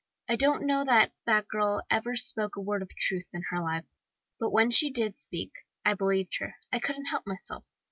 I 0.27 0.35
don't 0.35 0.65
know 0.65 0.83
that 0.83 1.13
that 1.27 1.47
girl 1.47 1.83
ever 1.91 2.15
spoke 2.15 2.55
a 2.55 2.59
word 2.59 2.81
of 2.81 2.89
truth 2.97 3.27
in 3.33 3.43
her 3.51 3.59
life, 3.61 3.85
but 4.39 4.49
when 4.49 4.71
she 4.71 4.89
did 4.89 5.19
speak, 5.19 5.51
I 5.85 5.93
believed 5.93 6.39
her 6.39 6.55
I 6.73 6.79
couldn't 6.79 7.05
help 7.05 7.27
myself. 7.27 7.69